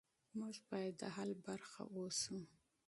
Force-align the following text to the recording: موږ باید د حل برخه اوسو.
موږ 0.37 0.55
باید 0.69 0.93
د 1.01 1.03
حل 1.15 1.31
برخه 1.47 1.81
اوسو. 1.95 2.39